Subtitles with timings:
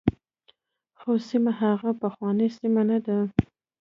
[0.99, 3.17] خو سیمه هغه پخوانۍ سیمه نه ده.